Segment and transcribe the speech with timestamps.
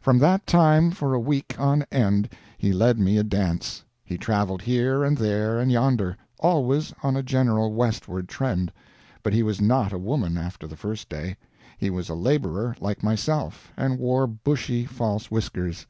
[0.00, 3.84] From that time for a week on end he led me a dance.
[4.06, 8.72] He travelled here and there and yonder always on a general westward trend
[9.22, 11.36] but he was not a woman after the first day.
[11.76, 15.86] He was a laborer, like myself, and wore bushy false whiskers.